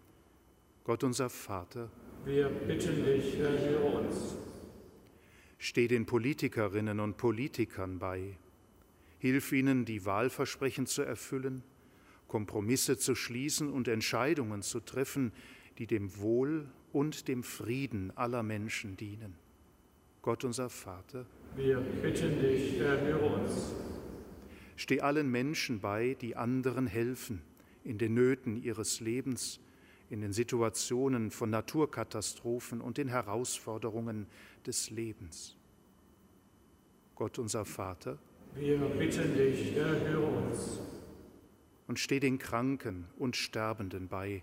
Gott 0.85 1.05
unser 1.05 1.29
Vater, 1.29 1.91
wir 2.25 2.49
bitten 2.49 3.05
dich, 3.05 3.39
erhöre 3.39 4.01
uns. 4.01 4.37
Steh 5.59 5.89
den 5.89 6.07
Politikerinnen 6.07 7.01
und 7.01 7.17
Politikern 7.17 7.99
bei. 7.99 8.37
Hilf 9.19 9.53
ihnen, 9.53 9.85
die 9.85 10.05
Wahlversprechen 10.05 10.87
zu 10.87 11.03
erfüllen, 11.03 11.63
Kompromisse 12.29 12.97
zu 12.99 13.15
schließen 13.15 13.71
und 13.71 13.89
Entscheidungen 13.89 14.63
zu 14.63 14.81
treffen, 14.81 15.33
die 15.79 15.87
dem 15.87 16.19
Wohl 16.19 16.69
und 16.93 17.27
dem 17.29 17.43
Frieden 17.43 18.17
aller 18.17 18.43
Menschen 18.43 18.97
dienen. 18.97 19.35
Gott 20.29 20.45
unser 20.45 20.69
Vater, 20.69 21.25
wir 21.57 21.79
bitten 21.79 22.39
dich, 22.39 22.79
erhöre 22.79 23.35
uns. 23.35 23.73
Steh 24.77 25.01
allen 25.01 25.31
Menschen 25.31 25.81
bei, 25.81 26.19
die 26.21 26.37
anderen 26.37 26.87
helfen 26.87 27.41
in 27.83 27.97
den 27.97 28.13
Nöten 28.13 28.63
ihres 28.63 29.01
Lebens, 29.01 29.59
in 30.11 30.21
den 30.21 30.35
Situationen 30.35 31.31
von 31.31 31.49
Naturkatastrophen 31.49 32.83
und 32.83 32.99
den 32.99 33.09
Herausforderungen 33.09 34.27
des 34.67 34.91
Lebens. 34.91 35.57
Gott 37.15 37.39
unser 37.39 37.65
Vater, 37.65 38.19
wir 38.55 38.77
bitten 38.81 39.35
dich, 39.35 39.75
erhöre 39.79 40.27
uns. 40.27 40.79
Und 41.87 41.99
steh 41.99 42.21
den 42.21 42.39
Kranken 42.39 43.07
und 43.17 43.35
Sterbenden 43.35 44.09
bei, 44.09 44.43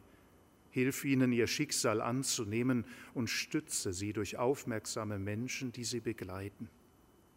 Hilf 0.76 1.06
ihnen, 1.06 1.32
ihr 1.32 1.48
Schicksal 1.48 2.02
anzunehmen 2.02 2.84
und 3.14 3.30
stütze 3.30 3.94
sie 3.94 4.12
durch 4.12 4.36
aufmerksame 4.36 5.18
Menschen, 5.18 5.72
die 5.72 5.86
sie 5.86 6.02
begleiten. 6.02 6.68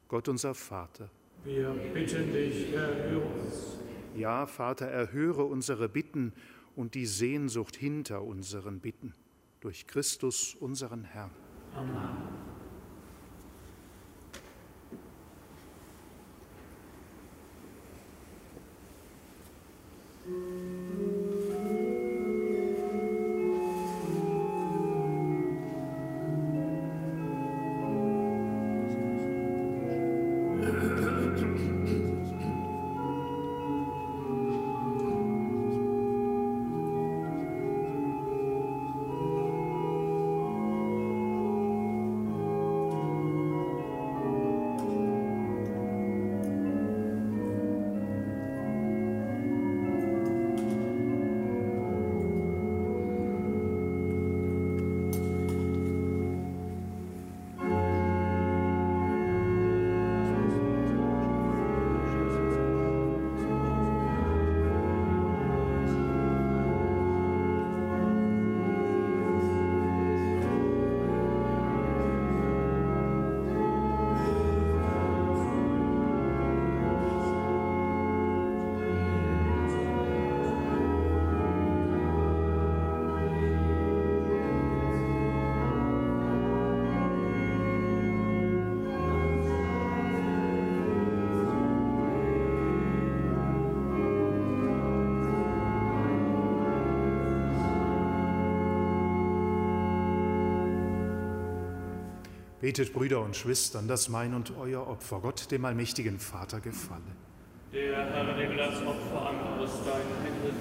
Gott 0.09 0.27
unser 0.27 0.57
Vater. 0.57 1.09
Wir 1.45 1.71
bitten 1.95 2.33
dich, 2.33 2.73
erhöre 2.73 3.21
uns. 3.21 3.79
Ja, 4.17 4.49
Vater, 4.49 4.87
erhöre 4.87 5.45
unsere 5.45 5.89
Bitten 5.89 6.33
und 6.75 6.97
die 6.97 7.07
Sehnsucht 7.07 7.77
hinter 7.77 8.25
unseren 8.25 8.81
Bitten. 8.81 9.15
Durch 9.61 9.87
Christus, 9.87 10.57
unseren 10.57 11.05
Herrn. 11.05 11.31
Amen. 11.77 12.17
Betet, 102.69 102.93
Brüder 102.93 103.23
und 103.23 103.35
Schwestern, 103.35 103.89
dass 103.89 104.11
mein 104.11 104.35
und 104.35 104.53
euer 104.59 104.87
Opfer 104.87 105.21
Gott, 105.21 105.51
dem 105.51 105.65
allmächtigen 105.65 106.19
Vater, 106.19 106.61
gefalle. 106.61 107.01
Der 107.73 108.05
Herr 108.11 108.37
nehme 108.37 108.57
das 108.57 108.83
Opfer 108.83 109.31
an 109.31 109.59
aus 109.59 109.71
deinen 109.87 110.23
Händen, 110.23 110.55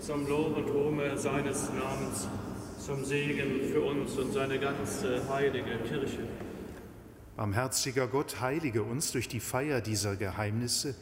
zum 0.00 0.26
Lob 0.26 0.56
und 0.56 0.70
Ruhme 0.70 1.18
seines 1.18 1.68
Namens, 1.74 2.26
zum 2.78 3.04
Segen 3.04 3.70
für 3.70 3.82
uns 3.82 4.16
und 4.16 4.32
seine 4.32 4.58
ganze 4.58 5.20
heilige 5.28 5.76
Kirche. 5.86 6.26
Barmherziger 7.36 8.06
Gott, 8.06 8.40
heilige 8.40 8.82
uns 8.82 9.12
durch 9.12 9.28
die 9.28 9.40
Feier 9.40 9.82
dieser 9.82 10.16
Geheimnisse, 10.16 10.94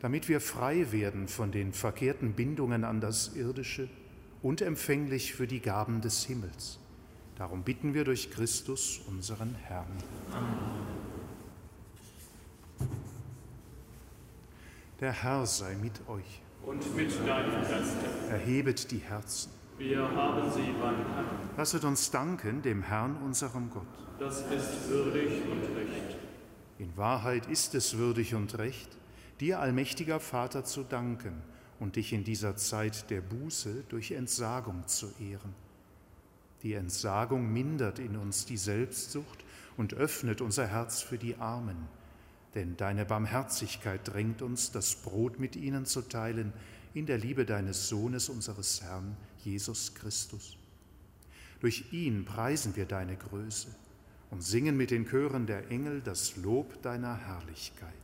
damit 0.00 0.28
wir 0.28 0.40
frei 0.40 0.90
werden 0.90 1.28
von 1.28 1.52
den 1.52 1.72
verkehrten 1.72 2.32
Bindungen 2.32 2.82
an 2.82 3.00
das 3.00 3.36
Irdische 3.36 3.88
und 4.42 4.60
empfänglich 4.60 5.34
für 5.34 5.46
die 5.46 5.60
Gaben 5.60 6.00
des 6.00 6.24
Himmels. 6.24 6.80
Darum 7.36 7.62
bitten 7.62 7.94
wir 7.94 8.04
durch 8.04 8.30
Christus, 8.30 9.00
unseren 9.08 9.54
Herrn. 9.54 9.86
Amen. 10.32 11.04
Der 15.00 15.12
Herr 15.12 15.44
sei 15.44 15.74
mit 15.74 16.08
euch. 16.08 16.40
Und 16.64 16.96
mit 16.96 17.10
deinem 17.26 17.62
Geist. 17.62 17.96
Erhebet 18.30 18.90
die 18.90 18.98
Herzen. 18.98 19.50
Wir 19.76 20.00
haben 20.00 20.50
sie 20.52 20.72
beim 20.80 20.96
Herrn. 21.12 21.26
Lasset 21.56 21.84
uns 21.84 22.10
danken 22.10 22.62
dem 22.62 22.82
Herrn, 22.82 23.16
unserem 23.16 23.68
Gott. 23.70 23.82
Das 24.20 24.42
ist 24.42 24.88
würdig 24.88 25.42
und 25.50 25.62
recht. 25.76 26.16
In 26.78 26.96
Wahrheit 26.96 27.46
ist 27.48 27.74
es 27.74 27.98
würdig 27.98 28.34
und 28.34 28.56
recht, 28.58 28.88
dir, 29.40 29.58
allmächtiger 29.58 30.20
Vater, 30.20 30.64
zu 30.64 30.84
danken 30.84 31.42
und 31.80 31.96
dich 31.96 32.12
in 32.12 32.22
dieser 32.22 32.56
Zeit 32.56 33.10
der 33.10 33.20
Buße 33.20 33.84
durch 33.88 34.12
Entsagung 34.12 34.86
zu 34.86 35.12
ehren. 35.18 35.63
Die 36.64 36.72
Entsagung 36.72 37.52
mindert 37.52 37.98
in 37.98 38.16
uns 38.16 38.46
die 38.46 38.56
Selbstsucht 38.56 39.44
und 39.76 39.92
öffnet 39.94 40.40
unser 40.40 40.66
Herz 40.66 41.02
für 41.02 41.18
die 41.18 41.36
Armen, 41.36 41.76
denn 42.54 42.76
deine 42.78 43.04
Barmherzigkeit 43.04 44.00
drängt 44.04 44.40
uns, 44.40 44.72
das 44.72 44.96
Brot 44.96 45.38
mit 45.38 45.56
ihnen 45.56 45.84
zu 45.84 46.00
teilen 46.00 46.54
in 46.94 47.04
der 47.04 47.18
Liebe 47.18 47.44
deines 47.44 47.88
Sohnes, 47.88 48.30
unseres 48.30 48.80
Herrn, 48.82 49.14
Jesus 49.44 49.94
Christus. 49.94 50.56
Durch 51.60 51.92
ihn 51.92 52.24
preisen 52.24 52.74
wir 52.76 52.86
deine 52.86 53.16
Größe 53.16 53.68
und 54.30 54.42
singen 54.42 54.76
mit 54.76 54.90
den 54.90 55.06
Chören 55.06 55.46
der 55.46 55.70
Engel 55.70 56.00
das 56.00 56.36
Lob 56.36 56.80
deiner 56.82 57.16
Herrlichkeit. 57.16 58.03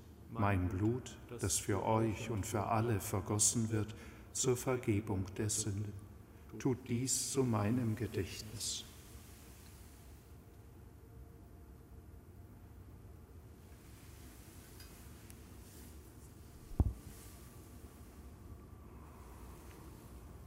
mein 0.31 0.67
Blut, 0.69 1.17
das 1.39 1.57
für 1.59 1.83
euch 1.83 2.29
und 2.29 2.45
für 2.45 2.65
alle 2.65 2.99
vergossen 2.99 3.71
wird 3.71 3.93
zur 4.33 4.55
Vergebung 4.55 5.25
der 5.37 5.49
Sünde. 5.49 5.91
Tut 6.59 6.77
dies 6.87 7.31
zu 7.31 7.43
meinem 7.43 7.95
Gedächtnis. 7.95 8.85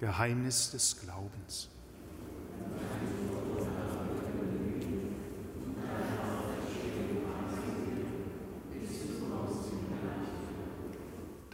Geheimnis 0.01 0.71
des 0.71 1.01
Glaubens. 1.01 1.71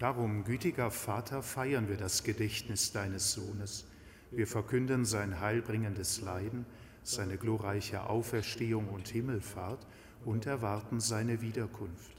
Darum, 0.00 0.44
gütiger 0.44 0.90
Vater, 0.90 1.42
feiern 1.42 1.90
wir 1.90 1.98
das 1.98 2.24
Gedächtnis 2.24 2.90
deines 2.90 3.32
Sohnes. 3.32 3.84
Wir 4.30 4.46
verkünden 4.46 5.04
sein 5.04 5.40
heilbringendes 5.40 6.22
Leiden, 6.22 6.64
seine 7.02 7.36
glorreiche 7.36 8.08
Auferstehung 8.08 8.88
und 8.88 9.08
Himmelfahrt 9.08 9.86
und 10.24 10.46
erwarten 10.46 11.00
seine 11.00 11.42
Wiederkunft. 11.42 12.12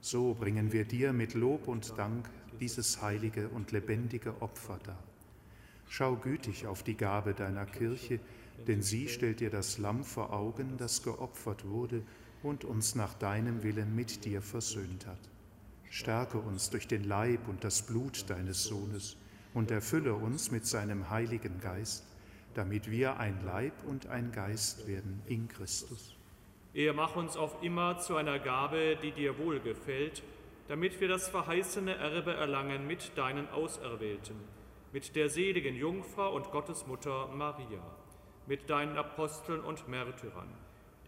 So 0.00 0.34
bringen 0.34 0.72
wir 0.72 0.84
dir 0.84 1.12
mit 1.12 1.34
Lob 1.34 1.68
und 1.68 1.96
Dank 1.96 2.28
dieses 2.58 3.00
heilige 3.00 3.48
und 3.50 3.70
lebendige 3.70 4.42
Opfer 4.42 4.80
dar. 4.82 5.04
Schau 5.88 6.16
gütig 6.16 6.66
auf 6.66 6.82
die 6.82 6.96
Gabe 6.96 7.32
deiner 7.32 7.64
Kirche, 7.64 8.18
denn 8.66 8.82
sie 8.82 9.08
stellt 9.08 9.38
dir 9.38 9.50
das 9.50 9.78
Lamm 9.78 10.02
vor 10.02 10.32
Augen, 10.32 10.78
das 10.78 11.04
geopfert 11.04 11.64
wurde 11.64 12.02
und 12.42 12.64
uns 12.64 12.96
nach 12.96 13.14
deinem 13.14 13.62
Willen 13.62 13.94
mit 13.94 14.24
dir 14.24 14.42
versöhnt 14.42 15.06
hat. 15.06 15.39
Stärke 15.90 16.38
uns 16.38 16.70
durch 16.70 16.86
den 16.86 17.02
Leib 17.02 17.48
und 17.48 17.64
das 17.64 17.84
Blut 17.84 18.30
deines 18.30 18.62
Sohnes 18.62 19.16
und 19.54 19.72
erfülle 19.72 20.14
uns 20.14 20.52
mit 20.52 20.64
seinem 20.64 21.10
Heiligen 21.10 21.60
Geist, 21.60 22.06
damit 22.54 22.88
wir 22.88 23.18
ein 23.18 23.44
Leib 23.44 23.72
und 23.88 24.06
ein 24.06 24.30
Geist 24.30 24.86
werden 24.86 25.20
in 25.26 25.48
Christus. 25.48 26.16
Er 26.74 26.92
mach 26.92 27.16
uns 27.16 27.36
auf 27.36 27.60
immer 27.64 27.98
zu 27.98 28.14
einer 28.14 28.38
Gabe, 28.38 28.96
die 29.02 29.10
dir 29.10 29.36
wohlgefällt, 29.38 30.22
damit 30.68 31.00
wir 31.00 31.08
das 31.08 31.28
verheißene 31.28 31.96
Erbe 31.96 32.34
erlangen 32.34 32.86
mit 32.86 33.18
deinen 33.18 33.48
Auserwählten, 33.48 34.36
mit 34.92 35.16
der 35.16 35.28
seligen 35.28 35.74
Jungfrau 35.74 36.32
und 36.32 36.52
Gottesmutter 36.52 37.26
Maria, 37.34 37.82
mit 38.46 38.70
deinen 38.70 38.96
Aposteln 38.96 39.60
und 39.62 39.88
Märtyrern, 39.88 40.54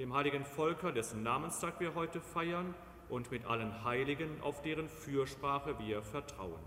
dem 0.01 0.13
heiligen 0.13 0.45
Volker, 0.45 0.91
dessen 0.91 1.23
Namenstag 1.23 1.79
wir 1.79 1.95
heute 1.95 2.21
feiern, 2.21 2.75
und 3.09 3.31
mit 3.31 3.45
allen 3.45 3.85
Heiligen, 3.85 4.41
auf 4.43 4.63
deren 4.63 4.89
Fürsprache 4.89 5.79
wir 5.79 6.03
vertrauen. 6.03 6.61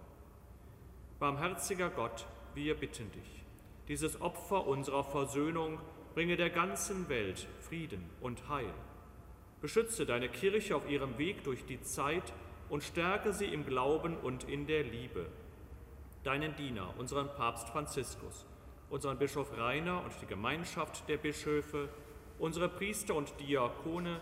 Barmherziger 1.19 1.89
Gott, 1.89 2.25
wir 2.53 2.75
bitten 2.75 3.11
dich, 3.11 3.43
dieses 3.87 4.21
Opfer 4.21 4.67
unserer 4.67 5.03
Versöhnung 5.03 5.79
bringe 6.13 6.37
der 6.37 6.49
ganzen 6.49 7.09
Welt 7.09 7.47
Frieden 7.61 8.09
und 8.21 8.47
Heil. 8.49 8.73
Beschütze 9.61 10.05
deine 10.05 10.29
Kirche 10.29 10.75
auf 10.75 10.89
ihrem 10.89 11.17
Weg 11.17 11.43
durch 11.43 11.65
die 11.65 11.81
Zeit 11.81 12.33
und 12.69 12.83
stärke 12.83 13.33
sie 13.33 13.45
im 13.45 13.65
Glauben 13.65 14.17
und 14.17 14.45
in 14.45 14.67
der 14.67 14.83
Liebe. 14.83 15.25
Deinen 16.23 16.55
Diener, 16.55 16.93
unseren 16.97 17.27
Papst 17.35 17.69
Franziskus, 17.69 18.45
unseren 18.89 19.17
Bischof 19.17 19.57
Rainer 19.57 20.03
und 20.03 20.13
die 20.21 20.25
Gemeinschaft 20.25 21.07
der 21.09 21.17
Bischöfe, 21.17 21.89
unsere 22.39 22.69
Priester 22.69 23.15
und 23.15 23.39
Diakone, 23.39 24.21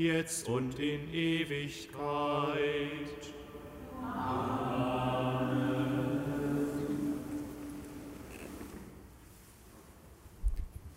jetzt 0.00 0.48
und 0.48 0.78
in 0.78 1.12
Ewigkeit. 1.12 1.78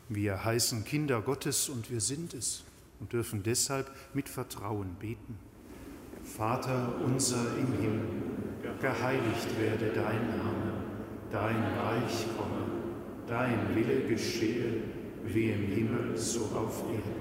Wir 0.09 0.43
heißen 0.43 0.83
Kinder 0.83 1.21
Gottes 1.21 1.69
und 1.69 1.89
wir 1.89 2.01
sind 2.01 2.33
es 2.33 2.63
und 2.99 3.13
dürfen 3.13 3.43
deshalb 3.43 3.89
mit 4.13 4.27
Vertrauen 4.29 4.95
beten. 4.99 5.37
Vater 6.23 6.93
unser 7.03 7.57
im 7.57 7.73
Himmel, 7.79 8.07
geheiligt 8.81 9.59
werde 9.59 9.91
dein 9.93 10.37
Name, 10.37 10.73
dein 11.31 11.63
Reich 11.79 12.25
komme, 12.37 12.65
dein 13.27 13.75
Wille 13.75 14.01
geschehe, 14.07 14.81
wie 15.23 15.51
im 15.51 15.65
Himmel 15.67 16.17
so 16.17 16.41
auf 16.55 16.83
Erden. 16.91 17.20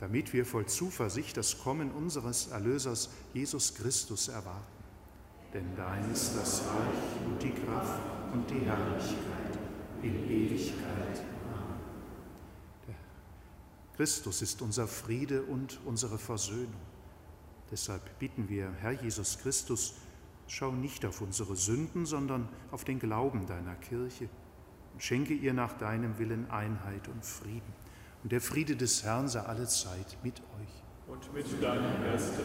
damit 0.00 0.32
wir 0.32 0.46
voll 0.46 0.64
Zuversicht 0.64 1.36
das 1.36 1.58
Kommen 1.58 1.90
unseres 1.90 2.48
Erlösers 2.48 3.10
Jesus 3.34 3.74
Christus 3.74 4.28
erwarten. 4.28 4.80
Denn 5.52 5.76
dein 5.76 6.10
ist 6.10 6.36
das 6.36 6.62
Reich 6.62 7.26
und 7.26 7.42
die 7.42 7.52
Kraft 7.52 8.00
und 8.32 8.48
die 8.48 8.60
Herrlichkeit 8.60 9.58
in 10.02 10.30
Ewigkeit. 10.30 11.22
Amen. 11.52 12.94
Christus 13.94 14.40
ist 14.40 14.62
unser 14.62 14.88
Friede 14.88 15.42
und 15.42 15.78
unsere 15.84 16.16
Versöhnung. 16.16 16.80
Deshalb 17.70 18.18
bitten 18.18 18.48
wir, 18.48 18.72
Herr 18.80 18.92
Jesus 18.92 19.38
Christus, 19.38 19.96
schau 20.46 20.72
nicht 20.72 21.04
auf 21.04 21.20
unsere 21.20 21.56
Sünden, 21.56 22.06
sondern 22.06 22.48
auf 22.70 22.84
den 22.84 23.00
Glauben 23.00 23.46
deiner 23.46 23.74
Kirche 23.74 24.30
und 24.94 25.02
schenke 25.02 25.34
ihr 25.34 25.52
nach 25.52 25.76
deinem 25.76 26.18
Willen 26.18 26.50
Einheit 26.50 27.06
und 27.08 27.22
Frieden 27.22 27.79
und 28.22 28.32
der 28.32 28.40
Friede 28.40 28.76
des 28.76 29.02
Herrn 29.02 29.28
sei 29.28 29.40
alle 29.40 29.66
Zeit 29.66 30.16
mit 30.22 30.40
euch. 30.40 31.12
Und 31.12 31.32
mit 31.32 31.62
deinem 31.62 32.04
Geiste. 32.04 32.42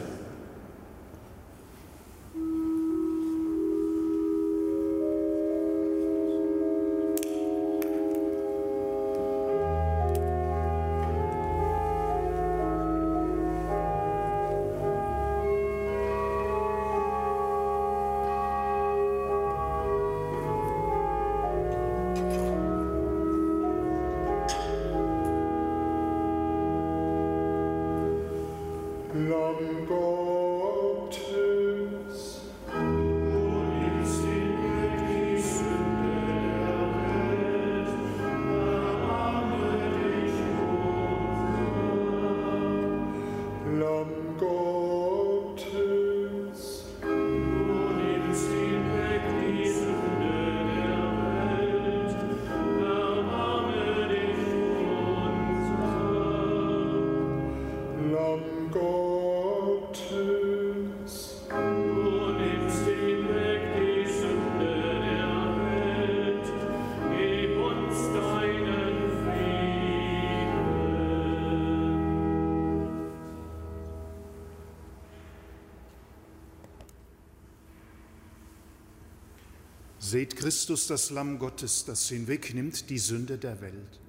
Seht 80.05 80.35
Christus, 80.35 80.85
das 80.85 81.09
Lamm 81.09 81.39
Gottes, 81.39 81.83
das 81.83 82.07
hinwegnimmt 82.09 82.91
die 82.91 82.99
Sünde 82.99 83.39
der 83.39 83.59
Welt. 83.59 83.99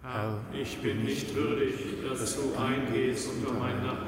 Herr, 0.00 0.42
ich 0.50 0.78
bin 0.78 1.04
nicht 1.04 1.34
würdig, 1.34 1.74
dass 2.08 2.36
du 2.36 2.54
eingehst 2.58 3.28
unter 3.28 3.52
mein 3.52 3.84
Dach, 3.84 4.06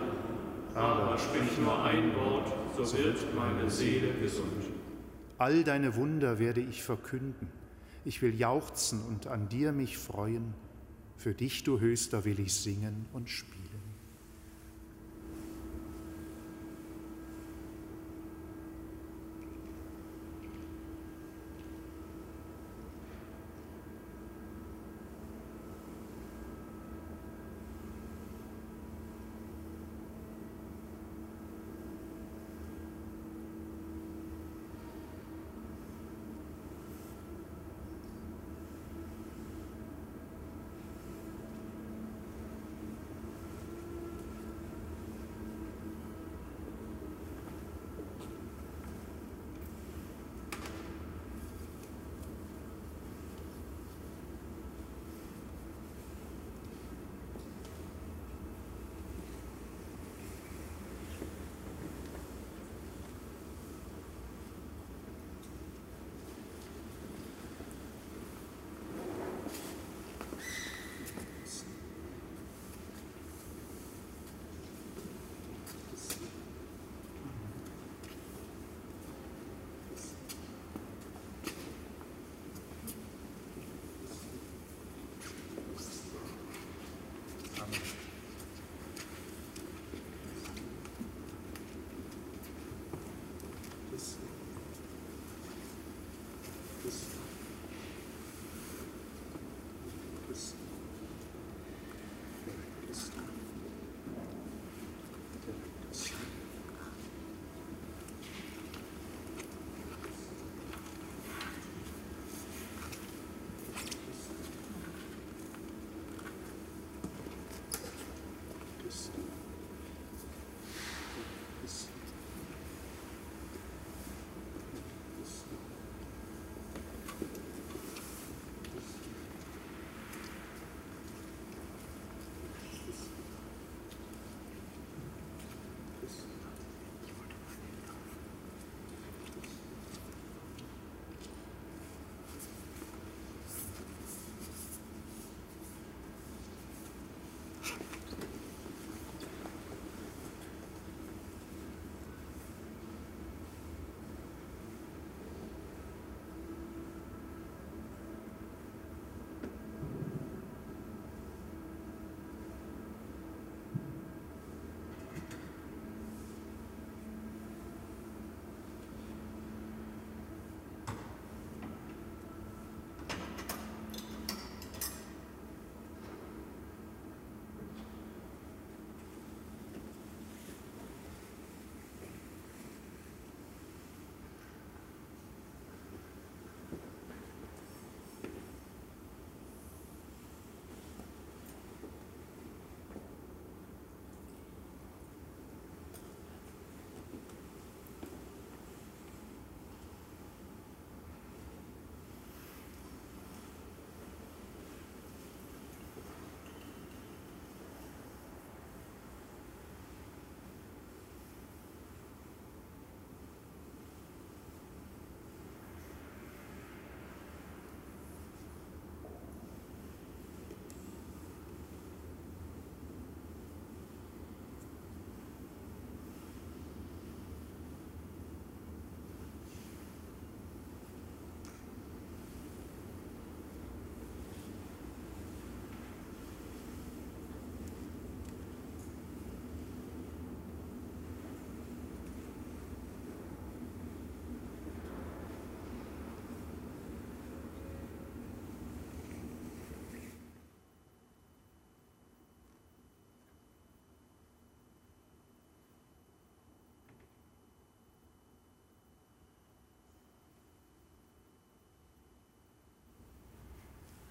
aber 0.74 1.18
sprich 1.18 1.58
nur 1.58 1.84
ein 1.84 2.16
Wort, 2.16 2.50
so 2.78 2.96
wird 2.96 3.18
meine 3.34 3.68
Seele 3.68 4.14
gesund. 4.22 4.64
All 5.36 5.62
deine 5.64 5.96
Wunder 5.96 6.38
werde 6.38 6.62
ich 6.62 6.82
verkünden. 6.82 7.48
Ich 8.06 8.22
will 8.22 8.34
jauchzen 8.34 9.02
und 9.02 9.26
an 9.26 9.50
dir 9.50 9.72
mich 9.72 9.98
freuen. 9.98 10.54
Für 11.18 11.34
dich, 11.34 11.62
du 11.62 11.78
Höchster, 11.78 12.24
will 12.24 12.40
ich 12.40 12.54
singen 12.54 13.04
und 13.12 13.28
spielen. 13.28 13.61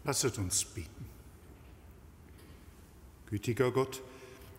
Lasset 0.03 0.37
uns 0.37 0.65
beten. 0.65 1.05
Gütiger 3.27 3.71
Gott, 3.71 4.01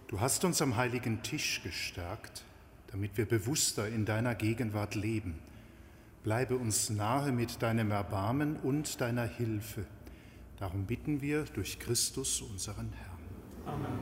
du 0.08 0.20
hast 0.20 0.44
uns 0.44 0.62
am 0.62 0.76
heiligen 0.76 1.22
Tisch 1.22 1.62
gestärkt, 1.62 2.44
damit 2.90 3.16
wir 3.16 3.26
bewusster 3.26 3.88
in 3.88 4.04
deiner 4.04 4.34
Gegenwart 4.34 4.94
leben. 4.94 5.38
Bleibe 6.22 6.56
uns 6.56 6.90
nahe 6.90 7.32
mit 7.32 7.60
deinem 7.62 7.90
Erbarmen 7.90 8.56
und 8.56 9.00
deiner 9.00 9.24
Hilfe. 9.24 9.84
Darum 10.58 10.86
bitten 10.86 11.20
wir 11.20 11.42
durch 11.44 11.80
Christus, 11.80 12.40
unseren 12.40 12.92
Herrn. 12.92 13.18
Amen. 13.66 13.98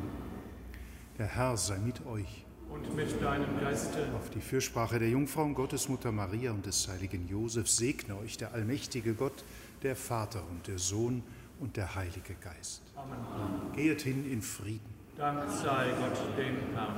Der 1.16 1.26
Herr 1.26 1.56
sei 1.56 1.78
mit 1.78 2.04
euch. 2.04 2.44
Und 2.72 2.94
mit 2.94 3.22
deinem 3.22 3.60
Geiste. 3.60 3.98
Auf 4.14 4.30
die 4.30 4.40
Fürsprache 4.40 4.98
der 4.98 5.08
Jungfrau 5.08 5.42
und 5.42 5.54
Gottesmutter 5.54 6.12
Maria 6.12 6.52
und 6.52 6.66
des 6.66 6.88
heiligen 6.88 7.28
Josef 7.28 7.68
segne 7.68 8.16
euch 8.18 8.36
der 8.38 8.54
allmächtige 8.54 9.14
Gott, 9.14 9.44
der 9.82 9.96
Vater 9.96 10.42
und 10.50 10.68
der 10.68 10.78
Sohn 10.78 11.22
und 11.58 11.76
der 11.76 11.94
Heilige 11.94 12.34
Geist. 12.40 12.82
Amen. 12.96 13.72
Geht 13.74 14.02
hin 14.02 14.30
in 14.30 14.42
Frieden. 14.42 14.94
Dank 15.16 15.50
sei 15.50 15.90
Gott 15.98 16.38
dem 16.38 16.56
Herrn. 16.74 16.94